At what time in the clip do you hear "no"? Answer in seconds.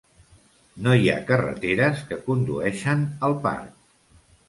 0.87-0.95